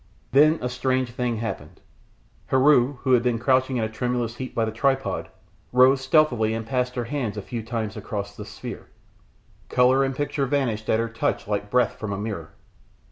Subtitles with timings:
[0.31, 1.79] Then a strange thing happened.
[2.47, 5.29] Heru, who had been crouching in a tremulous heap by the tripod,
[5.71, 8.87] rose stealthily and passed her hands a few times across the sphere.
[9.69, 12.53] Colour and picture vanished at her touch like breath from a mirror.